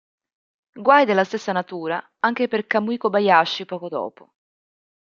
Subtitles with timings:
[0.85, 4.33] Guai della stessa natura anche per Kamui Kobayashi poco dopo.